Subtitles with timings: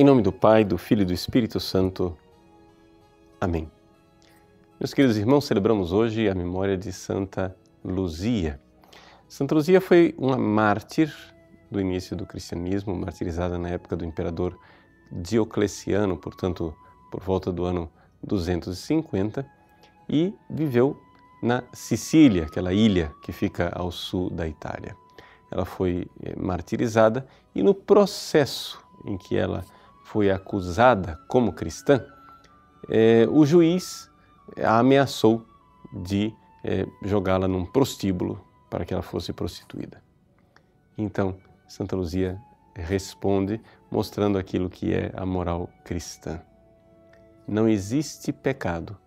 [0.00, 2.16] Em nome do Pai, do Filho e do Espírito Santo.
[3.38, 3.70] Amém.
[4.80, 8.58] Meus queridos irmãos, celebramos hoje a memória de Santa Luzia.
[9.28, 11.14] Santa Luzia foi uma mártir
[11.70, 14.58] do início do cristianismo, martirizada na época do imperador
[15.12, 16.74] Diocleciano, portanto,
[17.10, 19.46] por volta do ano 250,
[20.08, 20.98] e viveu
[21.42, 24.96] na Sicília, aquela ilha que fica ao sul da Itália.
[25.50, 29.62] Ela foi eh, martirizada e no processo em que ela
[30.10, 32.04] foi acusada como cristã,
[32.88, 34.10] eh, o juiz
[34.60, 35.46] a ameaçou
[35.92, 40.02] de eh, jogá-la num prostíbulo para que ela fosse prostituída.
[40.98, 41.36] Então,
[41.68, 42.36] Santa Luzia
[42.74, 46.42] responde mostrando aquilo que é a moral cristã.
[47.46, 48.98] Não existe pecado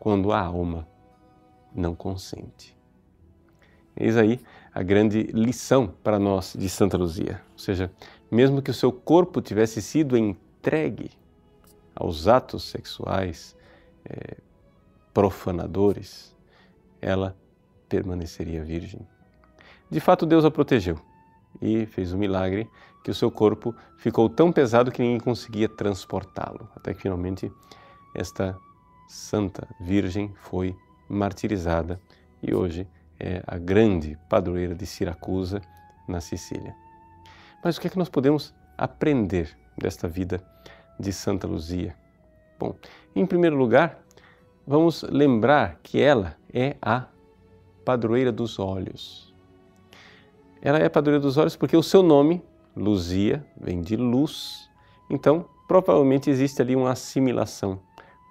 [0.00, 0.84] quando a alma
[1.72, 2.76] não consente.
[3.96, 4.40] Eis aí
[4.74, 7.40] a grande lição para nós de Santa Luzia.
[7.52, 7.90] Ou seja,
[8.30, 11.10] mesmo que o seu corpo tivesse sido entregue
[11.94, 13.56] aos atos sexuais
[14.04, 14.36] é,
[15.12, 16.34] profanadores,
[17.00, 17.36] ela
[17.88, 19.00] permaneceria virgem.
[19.90, 20.98] De fato, Deus a protegeu
[21.60, 22.68] e fez um milagre
[23.02, 27.50] que o seu corpo ficou tão pesado que ninguém conseguia transportá-lo, até que finalmente
[28.14, 28.56] esta
[29.08, 30.76] santa virgem foi
[31.08, 32.00] martirizada
[32.42, 32.86] e hoje
[33.18, 35.60] é a grande padroeira de Siracusa,
[36.06, 36.74] na Sicília.
[37.62, 40.42] Mas o que é que nós podemos aprender desta vida
[40.98, 41.96] de Santa Luzia?
[42.58, 42.74] Bom,
[43.14, 43.98] em primeiro lugar,
[44.66, 47.06] vamos lembrar que ela é a
[47.84, 49.34] padroeira dos olhos.
[50.60, 52.42] Ela é a padroeira dos olhos porque o seu nome,
[52.76, 54.68] Luzia, vem de luz.
[55.10, 57.80] Então, provavelmente existe ali uma assimilação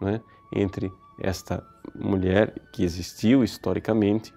[0.01, 0.21] né,
[0.53, 4.33] entre esta mulher que existiu historicamente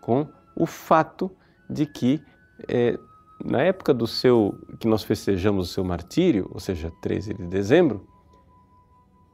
[0.00, 1.30] com o fato
[1.68, 2.22] de que
[2.68, 2.98] é,
[3.44, 8.06] na época do seu que nós festejamos o seu martírio, ou seja, 13 de dezembro,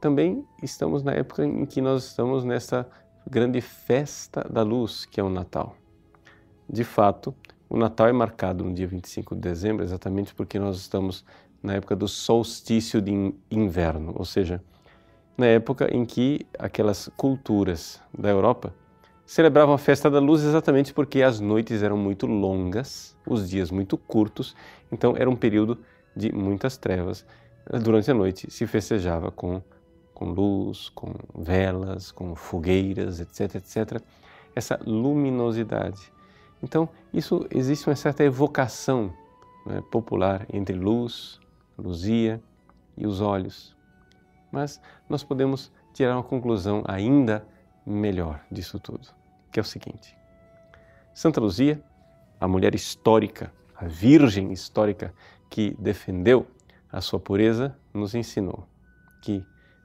[0.01, 2.89] também estamos na época em que nós estamos nessa
[3.29, 5.75] grande festa da luz, que é o Natal.
[6.67, 7.35] De fato,
[7.69, 11.23] o Natal é marcado no dia 25 de dezembro exatamente porque nós estamos
[11.61, 14.63] na época do solstício de inverno, ou seja,
[15.37, 18.73] na época em que aquelas culturas da Europa
[19.29, 23.95] celebravam a festa da luz exatamente porque as noites eram muito longas, os dias muito
[23.95, 24.55] curtos,
[24.91, 25.77] então era um período
[26.15, 27.23] de muitas trevas.
[27.83, 29.61] Durante a noite se festejava com,
[30.15, 34.01] com luz, com velas, com fogueiras, etc, etc.
[34.55, 36.11] Essa luminosidade.
[36.63, 39.13] Então, isso existe uma certa evocação
[39.63, 41.39] né, popular entre luz,
[41.77, 42.41] luzia
[42.97, 43.77] e os olhos.
[44.51, 47.45] Mas nós podemos tirar uma conclusão ainda
[47.85, 49.18] melhor disso tudo,
[49.51, 50.15] que é o seguinte:
[51.13, 51.81] Santa Luzia,
[52.39, 55.13] a mulher histórica, a virgem histórica
[55.49, 56.47] que defendeu
[56.91, 58.67] a sua pureza, nos ensinou
[59.21, 59.43] que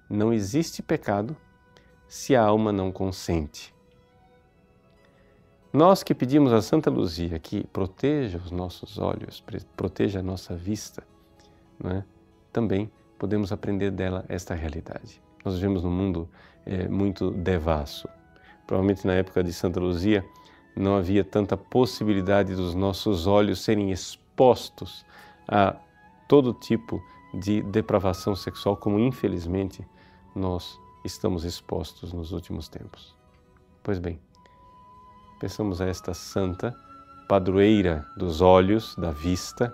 [0.09, 1.37] não existe pecado
[2.07, 3.75] se a alma não consente.
[5.73, 9.43] Nós que pedimos a Santa Luzia que proteja os nossos olhos,
[9.77, 11.03] proteja a nossa vista,
[11.85, 12.05] é?
[12.53, 12.89] também
[13.19, 15.21] podemos aprender dela esta realidade.
[15.45, 16.29] Nós vivemos num mundo
[16.65, 18.09] é, muito devasso.
[18.67, 20.25] Provavelmente na época de Santa Luzia
[20.77, 25.05] não havia tanta possibilidade dos nossos olhos serem expostos
[25.47, 25.77] a
[26.27, 27.03] todo tipo
[27.33, 29.87] de depravação sexual, como infelizmente
[30.35, 33.15] nós estamos expostos nos últimos tempos.
[33.83, 34.19] Pois bem,
[35.39, 36.75] pensamos a esta santa
[37.29, 39.73] padroeira dos olhos, da vista,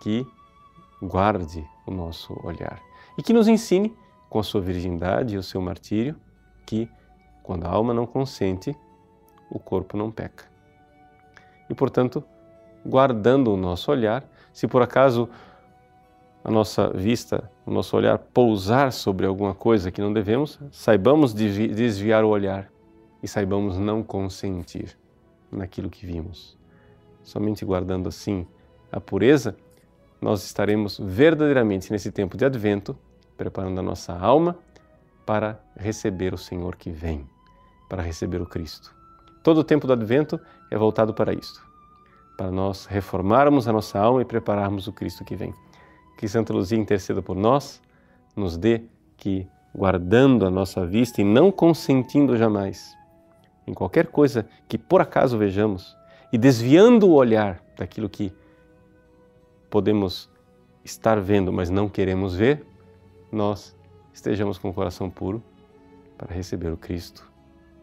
[0.00, 0.26] que
[1.00, 2.80] guarde o nosso olhar
[3.16, 3.96] e que nos ensine,
[4.28, 6.14] com a sua virgindade e o seu martírio,
[6.66, 6.88] que
[7.48, 8.76] quando a alma não consente,
[9.50, 10.44] o corpo não peca.
[11.70, 12.22] E, portanto,
[12.84, 14.22] guardando o nosso olhar,
[14.52, 15.30] se por acaso
[16.44, 22.22] a nossa vista, o nosso olhar pousar sobre alguma coisa que não devemos, saibamos desviar
[22.22, 22.70] o olhar
[23.22, 24.94] e saibamos não consentir
[25.50, 26.54] naquilo que vimos.
[27.22, 28.46] Somente guardando assim
[28.92, 29.56] a pureza,
[30.20, 32.94] nós estaremos verdadeiramente nesse tempo de advento
[33.38, 34.58] preparando a nossa alma
[35.24, 37.26] para receber o Senhor que vem,
[37.88, 38.94] para receber o Cristo.
[39.42, 40.40] Todo o tempo do advento
[40.70, 41.62] é voltado para isto,
[42.36, 45.54] para nós reformarmos a nossa alma e prepararmos o Cristo que vem.
[46.18, 47.80] Que Santa Luzia interceda por nós,
[48.36, 48.82] nos dê
[49.16, 52.96] que, guardando a nossa vista e não consentindo jamais
[53.68, 55.96] em qualquer coisa que por acaso vejamos
[56.32, 58.32] e desviando o olhar daquilo que
[59.70, 60.30] podemos
[60.84, 62.64] estar vendo, mas não queremos ver,
[63.30, 63.76] nós
[64.12, 65.42] estejamos com o coração puro
[66.16, 67.30] para receber o Cristo,